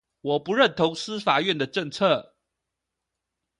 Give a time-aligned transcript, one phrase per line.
[0.21, 2.33] 我不認同司法院的政策